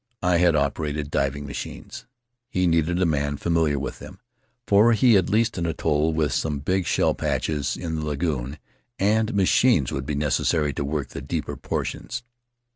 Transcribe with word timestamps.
I 0.23 0.37
had 0.37 0.55
operated 0.55 1.11
diving 1.11 1.45
machines? 1.45 2.07
He 2.49 2.65
needed 2.65 2.99
a 2.99 3.05
man 3.05 3.37
familiar 3.37 3.77
with 3.77 3.99
them, 3.99 4.19
for 4.65 4.93
he 4.93 5.13
had 5.13 5.29
leased 5.29 5.59
an 5.59 5.67
atoll 5.67 6.11
with 6.11 6.33
some 6.33 6.57
big 6.57 6.87
shell 6.87 7.13
patches 7.13 7.77
in 7.77 7.97
the 7.97 8.05
lagoon, 8.07 8.57
and 8.97 9.35
machines 9.35 9.91
would 9.91 10.07
be 10.07 10.15
necessary 10.15 10.73
to 10.73 10.83
work 10.83 11.09
the 11.09 11.21
deeper 11.21 11.55
portions. 11.55 12.23